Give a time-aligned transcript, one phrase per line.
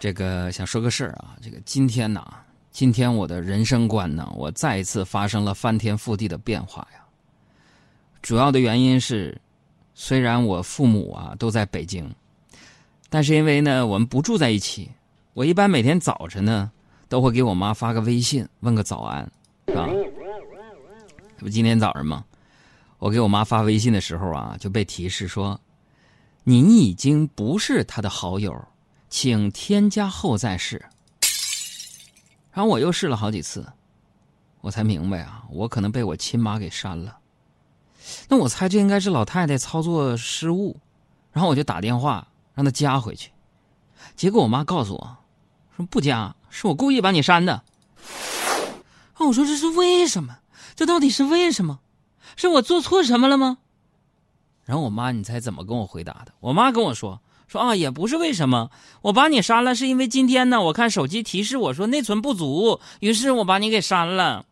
[0.00, 2.24] 这个想说个事儿啊，这个今天呢，
[2.70, 7.00] 今天我的人生观呢，我再一次发生了翻天覆地的变化呀。
[8.22, 9.36] 主要的原因是，
[9.94, 12.08] 虽然我父母啊都在北京，
[13.08, 14.88] 但是因为呢我们不住在一起，
[15.34, 16.70] 我一般每天早晨呢
[17.08, 19.28] 都会给我妈发个微信，问个早安，
[19.66, 19.88] 是吧？
[21.36, 22.24] 这不今天早上吗？
[22.98, 25.60] 我给我妈发微信的时候啊，就被提示说，
[26.44, 28.54] 您已经不是她的好友。
[29.08, 30.84] 请添加后再试。
[32.52, 33.64] 然后我又试了好几次，
[34.60, 37.18] 我才明白啊，我可能被我亲妈给删了。
[38.28, 40.76] 那我猜这应该是老太太操作失误，
[41.30, 43.30] 然后我就打电话让她加回去。
[44.16, 45.16] 结果我妈告诉我，
[45.76, 47.62] 说不加，是我故意把你删的。
[49.14, 50.38] 啊，我说这是为什么？
[50.74, 51.78] 这到底是为什么？
[52.36, 53.58] 是我做错什么了吗？
[54.64, 56.32] 然后我妈，你猜怎么跟我回答的？
[56.40, 57.20] 我妈跟我说。
[57.48, 58.70] 说啊，也不是为什么，
[59.00, 64.44] 我把你删了，是因为今天呢，我看手机提示我说内存不足，于是我把你给删了。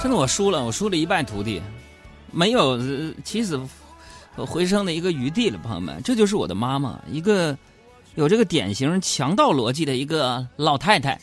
[0.00, 1.62] 真的，我输了，我输了一败涂地。
[2.30, 2.78] 没有
[3.22, 3.60] 起死
[4.36, 7.56] 回生的一个余地了，朋友们，这就是我的妈妈，一个
[8.14, 11.20] 有这个典型强盗逻辑的一个老太太。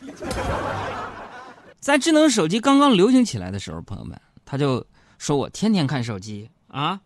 [1.80, 4.86] 在智能手机刚刚流行起来的时候，朋友们，她就
[5.18, 7.00] 说我天天看手机啊，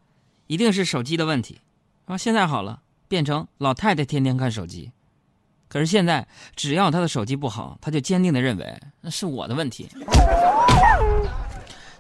[0.48, 1.60] 一定是手机的问题。
[2.06, 4.92] 啊，现在好了，变成老太太天天看手机。
[5.68, 9.88] 可是现在，只要她的手机不好，她就坚定的认为那是我的问题。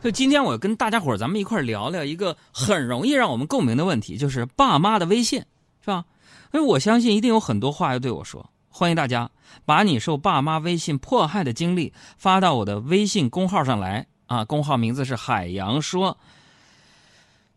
[0.01, 5.39] 就今天我跟大家伙咱们一块聊聊一个很容易让我们共鸣的问题，就是爸妈的微信，
[5.81, 6.05] 是吧？
[6.53, 8.49] 因为我相信一定有很多话要对我说。
[8.69, 9.29] 欢迎大家
[9.65, 14.45] 把你受爸妈微信迫害的经历发到我的微信公号上来啊！
[14.45, 16.17] 公号名字是海洋说，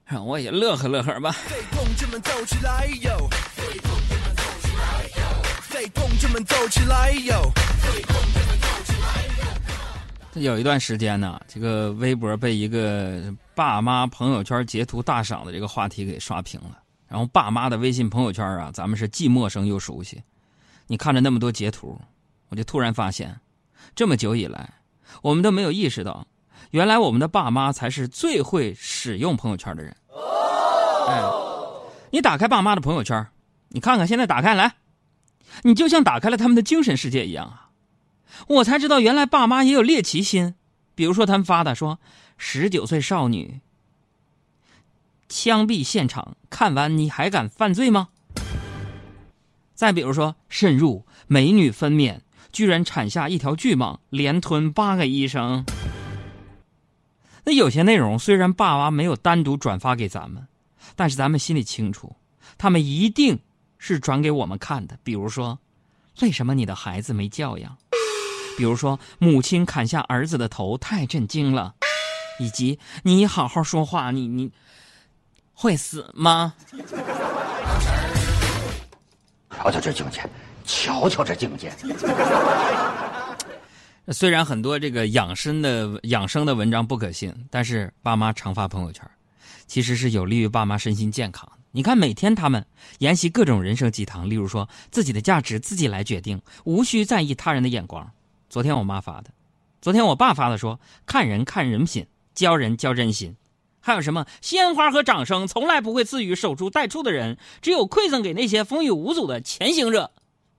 [0.05, 1.37] 让我也乐呵乐呵吧。
[1.71, 3.29] 同志们走起来哟！
[5.95, 7.53] 同志们走起来哟！
[10.35, 16.79] 有一段时间呢，这个微博被一个爸妈朋友圈截图大赏的这个话题给刷屏了。
[17.07, 20.23] 然后爸妈的微信朋友圈啊，咱们是既陌生又熟悉。
[20.87, 22.01] 你看着那么多截图，
[22.49, 23.39] 我就突然发现，
[23.95, 24.73] 这么久以来，
[25.21, 26.27] 我们都没有意识到，
[26.71, 29.95] 原来我们的爸妈才是最会使用朋友圈的人。
[31.09, 31.23] 哎，
[32.11, 33.27] 你打开爸妈的朋友圈，
[33.69, 34.77] 你看看现在打开来，
[35.63, 37.62] 你就像打开了他们的精神世界一样啊。
[38.49, 40.55] 我才知道，原来爸妈也有猎奇心。
[40.95, 41.99] 比如说，他们发的说
[42.37, 43.61] ：“十九岁少女
[45.29, 48.09] 枪毙现场，看完你还敢犯罪吗？”
[49.75, 52.19] 再比如说，渗入美女分娩，
[52.53, 55.65] 居然产下一条巨蟒，连吞八个医生。
[57.45, 60.47] 那有些内容虽然爸妈没有单独转发给咱们，
[60.95, 62.15] 但是咱们心里清楚，
[62.59, 63.39] 他们一定
[63.79, 64.97] 是转给我们看的。
[65.03, 65.59] 比如说，
[66.21, 67.77] 为什么你的孩子没教养？
[68.57, 71.75] 比如说，母亲砍下儿子的头，太震惊了；
[72.39, 74.51] 以及你好好说话，你你
[75.53, 76.55] 会死吗？
[79.51, 80.29] 瞧瞧这境界，
[80.65, 81.73] 瞧瞧这境界。
[84.09, 89.09] 虽然很多这个养生的养生的文章不可信，但是爸妈常发朋友圈，
[89.69, 91.49] 其实是有利于爸妈身心健康。
[91.71, 92.67] 你看，每天他们
[92.99, 98.13] 研习各种人生鸡汤，例如说自己的价值自己来决定，无需在意他人的眼光。
[98.53, 99.31] 昨天我妈发的，
[99.81, 103.35] 昨天我爸发的，说看人看人品，教人教真心，
[103.81, 110.11] 还有什么鲜花和掌声从来不会赐予守株待兔的人，只有馈赠给那些风雨无阻的前行者。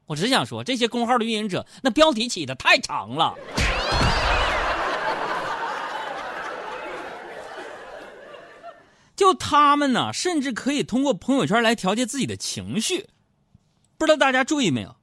[0.07, 3.35] 我只想说，这些公号的运营者，那标题起的太长了。
[9.15, 13.07] 就他们呢，甚至可以通过朋友圈来调节自己的情绪，
[13.99, 14.95] 不知道大家注意没有？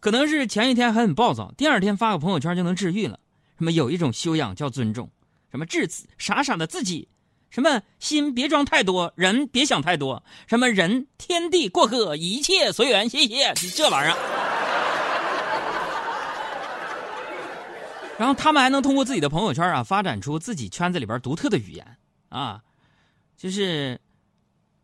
[0.00, 3.18] 可能是前一天还很暴躁，第二天发个朋友圈就能治愈了。
[3.58, 5.10] 什么有一种修养叫尊重，
[5.50, 7.08] 什么治傻傻的自己，
[7.50, 13.08] 什么心别装太多，人别想太多，什么人天地过客，一切随缘。
[13.08, 14.16] 谢谢这玩意儿。
[18.16, 21.84] 然后他们还能通过自己的朋友圈啊，发展出自己圈子里边独特的语言
[22.28, 22.62] 啊，
[23.36, 24.00] 就是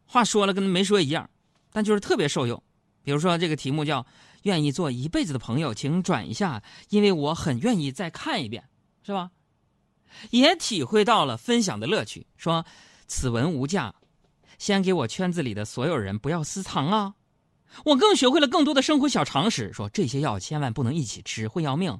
[0.07, 1.31] 话说了跟没说一样，
[1.73, 2.61] 但就是特别受用。
[3.05, 4.05] 比如说这个题目叫。
[4.45, 8.65] 愿意做一辈子的朋友，请转一下，因为我很愿意再看一遍，
[9.03, 9.31] 是吧？
[10.31, 12.27] 也体会到了分享的乐趣。
[12.37, 12.65] 说
[13.07, 13.95] 此文无价，
[14.59, 17.15] 先给我圈子里的所有人不要私藏啊！
[17.85, 21.99] 我更学会了更多的生活小常识，说这些药千万不能一起吃，会要命。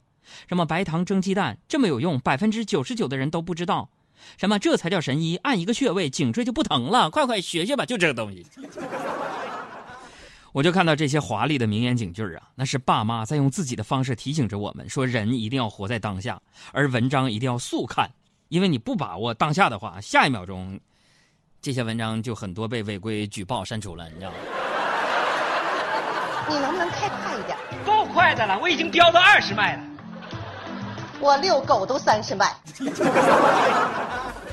[0.49, 3.91] 什么白糖蒸鸡蛋这么有用，百分之九十九的人都不知道。
[4.39, 8.47] 什么这才叫神医，按一个穴位颈椎就不疼了，快快学学吧，就这个东西。
[10.55, 16.41] 我就看到这些华丽的名言警句啊，那是爸妈在用自己的方式提醒着我们，说人一定要活在当下，
[16.73, 18.09] 而文章一定要速看，
[18.51, 20.79] 因为你不把握当下的话，下一秒钟，
[21.61, 24.37] 这些文章就很多被违规举报删除了，你知道吗？
[26.49, 27.59] 你能不能开快一点？
[27.85, 29.83] 够快的了，我已经飙到二十迈了。
[31.19, 32.55] 我遛狗都三十迈。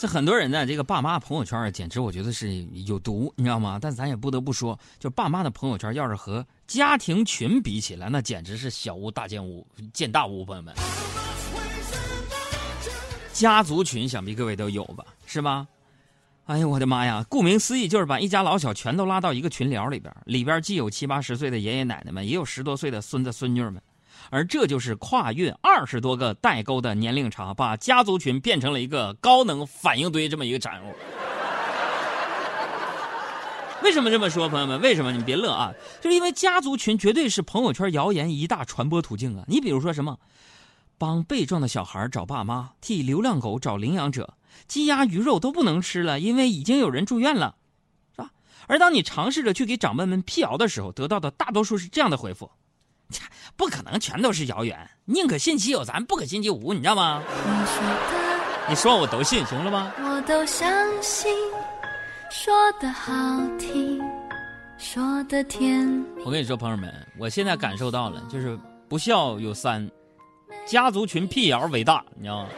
[0.00, 3.78] 这很多人呢，这个爸妈朋友圈简直我觉得是有毒，你知道吗？
[3.78, 10.74] 但咱也不得不说，就爸妈的朋友圈要是和家庭群比起来，那简直是小巫大见巫，见大巫，朋友们。
[13.34, 15.68] 家族群想必各位都有吧，是吧？
[16.46, 17.22] 哎呀，我的妈呀！
[17.28, 23.74] 顾名思义，就是把一家老小全都拉到一个群聊里边，里边既有七八十岁的爷爷奶奶们，也有十多岁的孙子孙女们。
[24.28, 30.94] 而这就是跨越二十多个代沟的年龄差，把家族群变成了一个高能反应堆这么一个产物。
[33.82, 34.78] 为什么这么说，朋友们？
[34.82, 35.10] 为什么？
[35.10, 35.72] 你们别乐啊！
[36.02, 39.44] 就是因为家族群绝对是朋友圈谣言一大传播途径啊！
[39.48, 40.18] 你比如说什么，
[40.98, 44.34] 帮被撞的小孩找爸妈，替流浪狗找领养者，
[44.68, 47.56] 鸡鸭鱼肉都不能吃了，因为已经有人住院了，
[48.14, 48.30] 是吧？
[48.66, 52.50] 而当你尝试着去给长辈们辟谣的时候，得到的大多数是这样的回复。
[53.56, 57.22] 不可能全都是谣言，宁可信其有，咱不可信其无，你知道吗？
[58.68, 59.92] 你说我都信，行了吗？
[59.98, 60.70] 我都相
[61.02, 61.34] 信，
[62.30, 63.12] 说的好
[63.58, 64.00] 听，
[64.78, 65.86] 说的甜。
[66.24, 68.58] 我跟你说，朋友们，我现在感受到了，就是
[68.88, 69.90] 不孝有三，
[70.66, 72.48] 家族群辟谣伟大，你知道吗？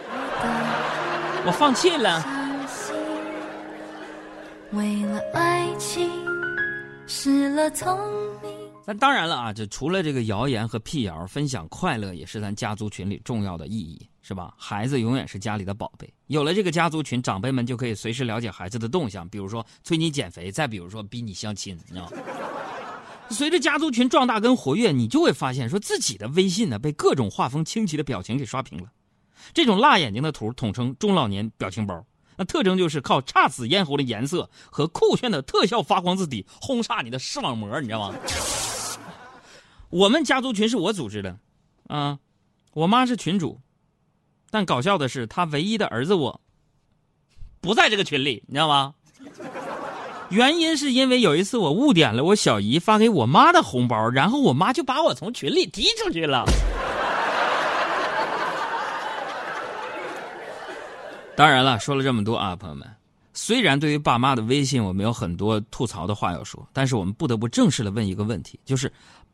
[1.45, 2.25] 我放弃了。
[4.73, 6.11] 为了爱情，
[7.07, 7.99] 失了聪
[8.84, 14.52] 那当然了啊，就除了这个谣言和辟谣，分享快乐也是咱家族群里重要的意义，是吧？
[14.58, 22.17] 孩子永远是家里的宝贝，有了这个家族群，长辈们就可以随时了解孩子的动向，比如说催你减肥，再比如说逼你相亲，你知道吗？
[23.31, 28.90] 随着家族群壮大跟活跃，你就会发现，说自己的微信呢被各种画风清奇的表情给刷屏了。
[29.55, 32.05] 这种辣眼睛的图统称中老年表情包，
[32.37, 38.19] 那特征就是靠姹紫嫣红的颜色和酷炫的特效发光字体轰炸你的视网膜，你知道吗？
[39.93, 41.37] 我们家族群是我组织的，
[41.87, 42.19] 啊，
[42.73, 43.61] 我妈是群主，
[44.50, 46.41] 但搞笑的是，她唯一的儿子我
[47.61, 48.94] 不在这个群里，你知道吗？
[50.31, 56.47] 原因是因为有一次我误点了我小姨发给我妈的红包，然后我妈就把我从群里踢出去了。
[61.37, 62.89] 当然了，说了这么多啊，朋友们，
[63.35, 68.91] 虽然对于爸妈的微信我们有很多吐槽的话要说，但是我们不得不正式的问一个问题，就是。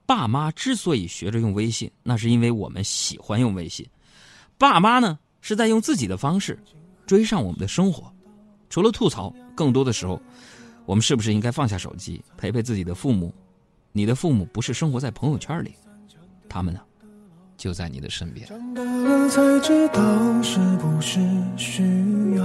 [0.08, 3.86] 爸妈之所以学着用微信，那是因为我们喜欢用微信。
[4.56, 6.58] 爸妈呢，是在用自己的方式
[7.04, 8.10] 追上我们的生活。
[8.70, 10.18] 除了吐槽，更多的时候，
[10.86, 13.34] 我们是不是应该放下手机，陪陪自己的父母？
[13.92, 15.74] 你的父母不是生活在朋友圈里，
[16.48, 16.80] 他们呢，
[17.58, 18.46] 就在你的身边。
[18.46, 21.20] 长大了才知道是不是
[21.58, 21.82] 需
[22.34, 22.42] 要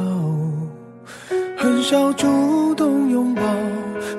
[1.57, 3.41] 很少主动拥抱，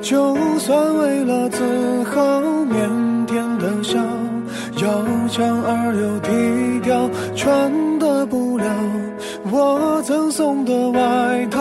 [0.00, 1.62] 就算为了自
[2.05, 2.20] 豪
[2.67, 3.58] 腼腆。
[3.58, 3.98] 的笑，
[4.76, 8.64] 要强而又低调，穿的不了
[9.50, 11.60] 我赠送的外套，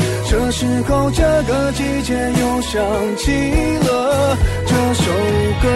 [0.31, 2.81] 这时候，这个季节又想
[3.17, 3.33] 起
[3.79, 4.37] 了。
[4.65, 5.03] 这首
[5.61, 5.67] 歌。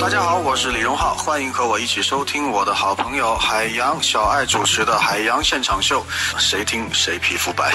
[0.00, 6.00] 大家好，我是李荣浩，欢迎和我一起收听我的好朋友海洋小爱主持的《海洋现场秀》，
[6.38, 7.74] 谁听谁皮肤白。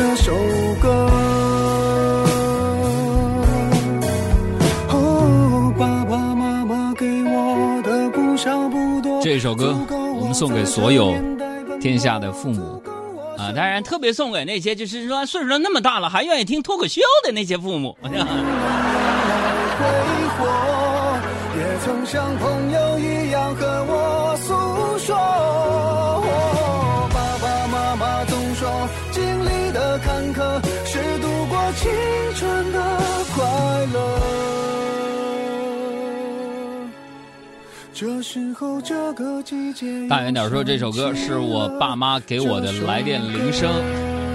[0.00, 0.32] 这首
[0.80, 0.88] 歌。
[4.88, 9.76] 哦，爸爸妈妈给我的不少不多，这首歌
[10.18, 11.14] 我们送给所有
[11.82, 12.82] 天下的父母
[13.36, 17.94] 啊，当然特别送给那些就是说岁数都那么大了还愿意听脱口秀的那些父母。
[21.58, 23.19] 也曾像朋友一
[40.08, 43.70] 大远点说这首歌是我爸妈给我的来电铃声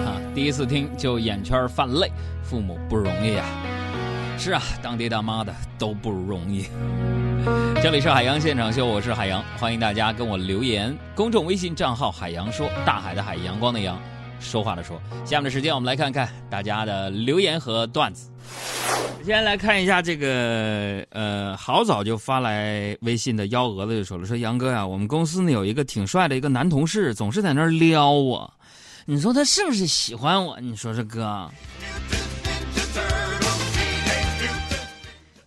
[0.06, 2.12] 啊，第一次听就眼圈泛泪，
[2.44, 3.46] 父母不容易啊。
[4.38, 6.68] 是啊，当爹当妈的都不容易。
[7.82, 10.96] 这里是海洋现场秀，我是海洋，欢迎大家跟我留言。
[11.16, 14.00] 公众微信账号海洋说，大海的海，阳光的阳，
[14.40, 15.02] 说话的说。
[15.26, 18.30] 下面的时间我们来看看大家的留言和段子。
[19.26, 28.54] 先来看一下这个，呃，好早就发来微信的幺蛾子就说了，说杨哥呀、我们公司呢有一个挺帅的一个男同事，总是在那儿撩我，
[29.06, 30.60] 你说他是不是喜欢我？
[30.60, 31.50] 你说说哥，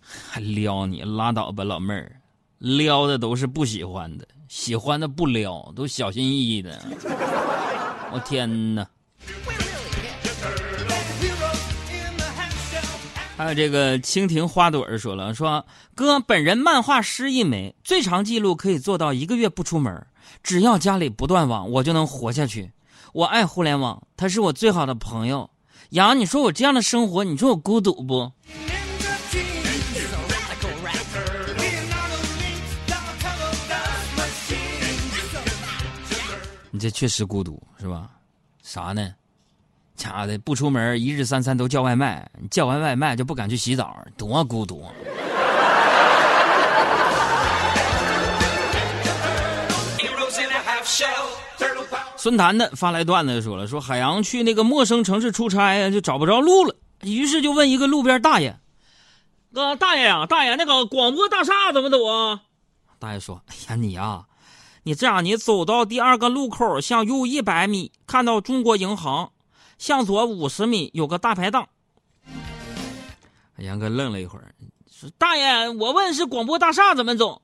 [0.03, 2.11] 还撩你，拉倒吧，老妹儿，
[2.57, 6.83] 撩的都是不喜欢的，喜欢的不撩，都小心翼翼的。
[8.11, 8.87] 我天哪！
[13.37, 20.05] 还有这个蜻蜓花朵儿说了，说哥本人漫画师一枚，最长记录可以做到一个月不出门，
[20.43, 22.71] 只要家里不断网，我就能活下去。
[23.13, 25.49] 我爱互联网，他是我最好的朋友。
[25.91, 28.31] 杨，你说我这样的生活，你说我孤独不？
[36.71, 38.09] 你这确实孤独是吧？
[38.61, 39.15] 啥呢？
[39.95, 44.85] 家的不出门，一日三餐都叫外卖，叫完外卖就不敢去洗澡，多孤独！
[52.15, 58.57] 孙谈谈发来段子说了，说海洋去那个陌生城市出差呀，就找不着路了，于是就问一个路边大爷
[59.53, 62.41] ：“哥，大爷呀、大爷，那个广播大厦怎么走啊？”
[62.99, 64.25] 大爷说：“哎呀，你呀、
[64.89, 69.31] 你这样，你走到第二个路口，向右一百米，看到中国银行。”
[69.77, 71.69] 向左五十米有个大排档。
[73.57, 74.51] 杨哥愣了一会儿，
[74.91, 77.39] 说：“大爷，我问是广播大厦怎么走？”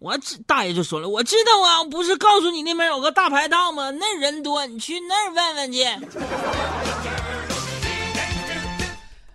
[0.00, 3.90] 我知大爷就说了：“我知道啊，不是告诉你那边有个大排档吗？
[3.90, 5.84] 那人多，你去那儿问问去。”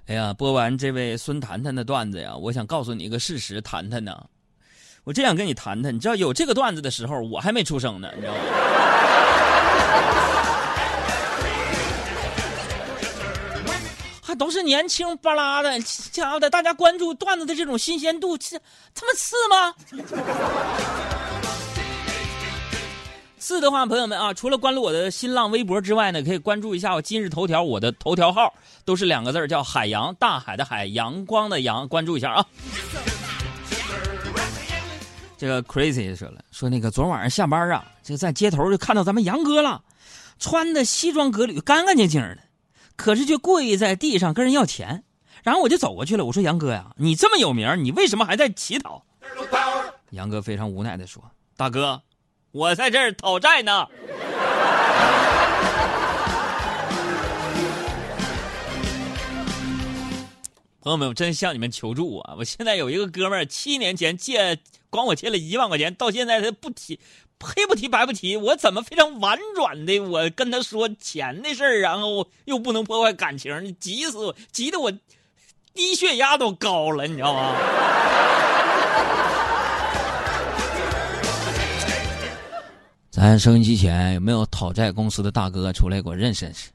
[0.10, 4.26] 哎呀，播完这位孙谈谈的段子呀，我想告诉你一个事实，谈谈呢，
[5.04, 8.40] 我真想跟你谈谈，你知道有这个段子的时候，我还没出生呢，你知道吗？
[14.22, 15.80] 还都是年轻巴拉的，
[16.12, 18.60] 家伙的，大家关注段子的这种新鲜度，这
[18.94, 19.74] 他妈次吗？
[23.40, 28.54] 次的话，朋友们啊，除了关注我的新浪微博之外呢，可以关注一下我今日头条，我的头条号
[28.86, 32.46] 都是两个字叫海洋，大海的海，阳光的阳，关注一下啊。
[35.42, 39.82] 这个 crazy 说了，说那个昨晚上下班啊，就在街头就看到咱们杨哥了，
[40.38, 42.38] 穿的西装革履，干干净净的。
[42.96, 45.04] 可是却跪在地上跟人要钱。
[45.42, 49.04] 然后我就走过去了，我说：“杨哥呀，你这么有名，你为什么还在乞讨？”
[50.12, 51.24] 杨哥非常无奈的说
[51.58, 52.04] ：“大哥，
[52.52, 53.88] 我在这儿讨债呢。”
[60.84, 62.34] 朋友们，我真向你们求助啊！
[62.40, 64.58] 我现在有一个哥们儿，七年前借
[64.90, 67.00] 管我借了一万块钱，到现在他不提，
[67.40, 74.92] 黑不提白不提，我怎么非常婉转的我跟他说钱的事儿，然后又不能破坏感情，急死我，急得我
[75.76, 77.56] 低血压都高了，你知道吗？
[83.12, 86.72] 咱收音机前有没有讨债公司的大哥出来给我认识认识？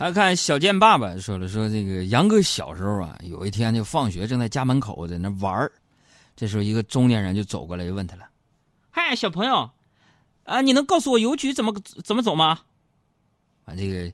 [0.00, 5.70] 还看小健爸爸说了，说这个杨哥小时候啊，有一天就放学正在家门口在那玩儿，
[6.34, 8.24] 这时候一个中年人就走过来就问他了
[8.88, 9.70] ：“嗨，小朋友，
[10.44, 11.70] 啊，你能告诉我邮局怎么
[12.02, 12.60] 怎么走吗？”
[13.66, 14.10] 啊，这个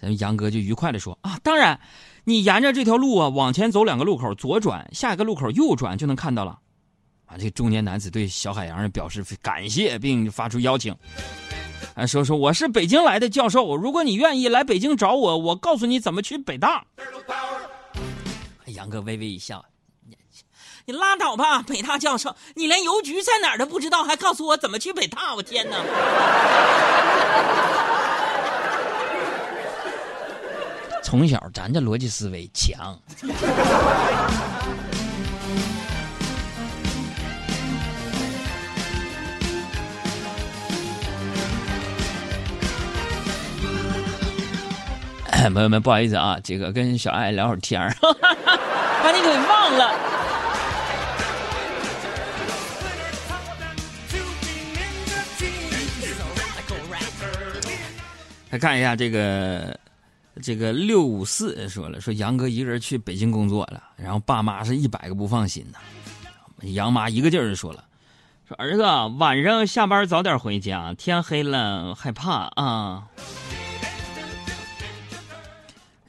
[0.00, 1.78] 咱们杨哥就愉快的说：“啊，当然，
[2.24, 6.58] 你沿着这条路啊往前走两个路口，左转，下一个路口右转就能看到了。”
[7.28, 10.96] 啊，这中年男子对小海洋表示感谢，并发出邀请。
[11.94, 16.84] 啊，说说我是北京来的教授，如果你愿意来北京找我，我告诉你怎么去北大。
[18.66, 19.64] 杨哥微微一笑，
[20.86, 25.34] 你拉倒吧，北大教授，你连邮局在哪儿都不知道，还告诉我怎么去北大？
[25.34, 25.76] 我天哪！
[31.02, 32.96] 从小咱这逻辑思维强。
[45.48, 47.94] 朋友们，不好意思啊，这个跟小爱聊会儿天儿，
[49.02, 49.94] 把你给忘了。
[58.50, 59.78] 来看一下这个，
[60.42, 65.78] 这个六五四说了，说杨哥一个人去北京工作了，然后爸妈是一百个不放心呐。
[66.62, 67.84] 杨妈一个劲儿的说了，
[68.48, 68.82] 说儿子
[69.18, 73.04] 晚上下班早点回家，天黑了害怕啊。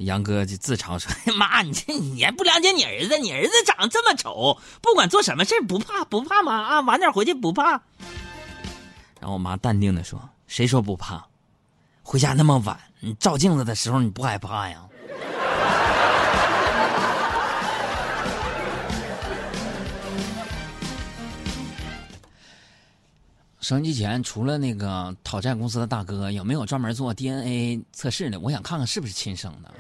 [0.06, 3.18] 杨哥就自嘲说：“妈，你这你还不了解你儿子？
[3.18, 6.54] 你儿子长得这么丑，不管做什么事不怕不怕吗？
[6.62, 7.82] 啊，晚点回去不怕。”
[9.20, 11.26] 然后我妈淡定的说：“谁说不怕？
[12.04, 14.84] 回家那么晚，你照镜子的时候你不害怕呀？”
[23.62, 28.39] 收音机前除了那个讨债公司的大哥，有没有专门做 DNA 测试的？
[28.39, 29.71] 我想看看是不是亲生的。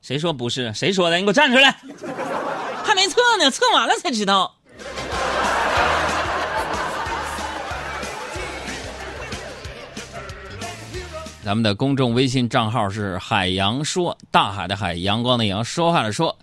[0.00, 0.72] 谁说不是？
[0.72, 1.16] 谁说的？
[1.16, 1.70] 你给我站出来！
[2.82, 4.54] 还没测呢，测完了才知道。
[11.44, 16.34] 咱们的公众微信账号是“海洋说”，大海的海，阳光的阳，说话的说。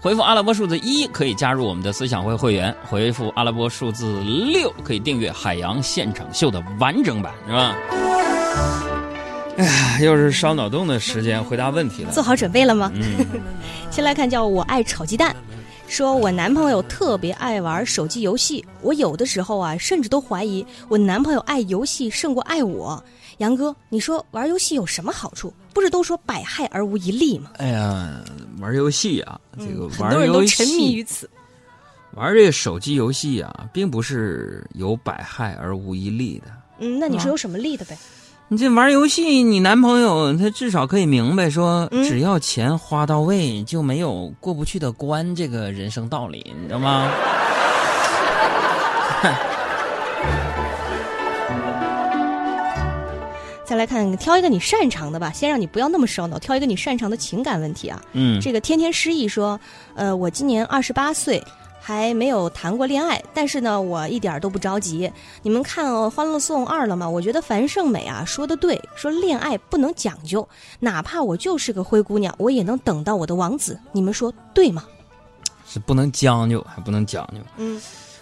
[0.00, 7.76] 回复阿拉伯数字一可以加入我们的思想会会员，回复阿拉伯数字六可以订阅《海洋现场秀》的完整版，是吧？
[9.58, 12.10] 哎呀，又是烧脑洞的时间，回答问题了。
[12.12, 12.90] 做好准备了吗？
[12.94, 13.26] 嗯，
[13.92, 15.36] 先来看，叫我爱炒鸡蛋，
[15.86, 23.04] 说我男朋友特别爱玩手机游戏，我有的时候啊，甚至都怀疑我男朋友爱游戏胜过爱我。
[23.40, 25.50] 杨哥，你说玩游戏有什么好处？
[25.72, 27.52] 不是都说百害而无一利吗？
[27.56, 28.20] 哎呀，
[28.60, 31.28] 玩游戏啊，这个很多人都沉迷于此。
[32.12, 36.52] 玩这个手机游戏啊，并不是有百害而无一利的。
[36.80, 37.96] 嗯，那你说有什么利的呗？
[38.48, 47.10] 你这玩游戏，你男朋友他至少可以明白说，只要钱花到位，就没有过不去的关这个人生道理，你知道吗？
[53.80, 57.98] 来看，挑一个你擅长的吧，先让你不要那么烧脑，挑一个你擅长的情感问题啊。
[58.12, 59.58] 嗯，这个天天失忆说，
[59.94, 61.42] 呃，我今年二十八岁，
[61.80, 65.10] 还没有谈过恋爱，但是呢，我一点都不着急。
[65.40, 67.08] 你们看《欢乐颂二》了吗？
[67.08, 70.46] 我觉得樊胜美啊说的对，说恋爱不能讲究，
[70.78, 73.80] 哪怕我就是个灰姑娘，我也能等到我的王子。
[73.92, 74.84] 你们说对吗？
[75.66, 77.40] 是不能将就，还不能讲究。
[77.56, 77.80] 嗯。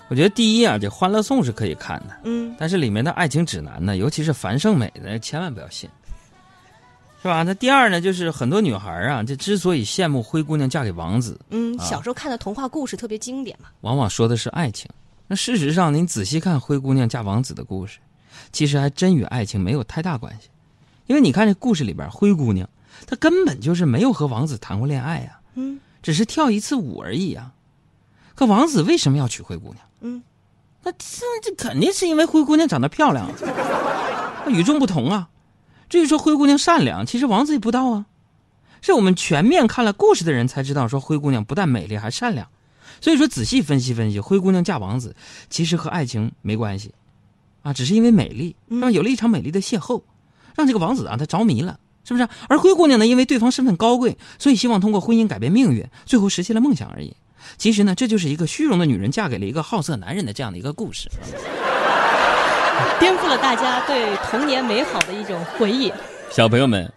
[0.08, 5.88] 我觉得第一啊，这《欢乐颂》是可以看的，嗯，但是里面的爱情指南呢，尤其是樊胜美的，千万不要信，
[7.22, 7.42] 是吧？
[7.42, 14.88] 那第二呢，就是很多女孩啊，这之所以羡慕灰姑娘嫁给王子，嗯，小时候看的童话故事特别经典嘛，往往说的是爱情，
[15.26, 17.98] 那事实上，您仔细看灰姑娘嫁王子的故事，
[18.50, 20.48] 其实还真与爱情没有太大关系。
[21.06, 22.66] 因为你看这故事里边，灰姑娘
[23.06, 27.52] 她根本就是没有和王子谈过恋爱呀，嗯只是跳一次舞而已啊。
[28.38, 29.78] 可王子为什么要娶灰姑娘？
[30.00, 30.22] 嗯，
[30.84, 33.34] 那这这肯定是因为灰姑娘长得漂亮啊，
[34.46, 35.28] 那与众不同啊。
[35.88, 38.06] 至于说灰姑娘善良，其实王子也不知道啊。
[38.80, 42.46] 是我们全面看了故事的人才知道，说灰姑娘不但美丽还善良。
[43.00, 45.16] 所以说，仔细分析分析，灰姑娘嫁王子
[45.50, 46.94] 其实和爱情没关系，
[47.62, 50.00] 啊，只是因为美丽，让有了一场美丽的邂逅，
[50.54, 52.28] 让这个王子啊他着迷了，是不是？
[52.48, 57.16] 而灰姑娘呢，因为对方身份高贵，所以希望通过婚姻改变命运，最后实现了梦想而已。
[57.56, 61.08] 其实呢，这就是一个虚荣的女人嫁给了一个好色男人的这样的一个故事。
[63.00, 65.92] 颠覆了大家对童年美好的一种回忆。
[66.30, 66.90] 小朋友们，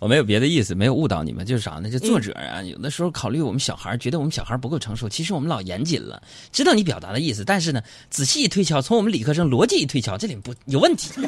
[0.00, 1.90] 我没有别的意思，没有误导你们，就是啥呢？
[1.90, 6.22] 就作者啊，有的时候考虑我们小孩，觉得我们小孩不够成熟，其实我们老严谨了，
[6.52, 11.10] 知道你表达的意思，但是呢，仔细一推敲，从我们理科生逻辑一推敲，这里不有问题。